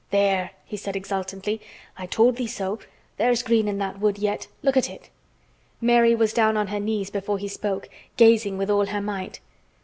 [0.09, 1.61] "There!" he said exultantly.
[1.95, 2.79] "I told thee so.
[3.17, 4.47] There's green in that wood yet.
[4.63, 5.11] Look at it."
[5.79, 9.41] Mary was down on her knees before he spoke, gazing with all her might.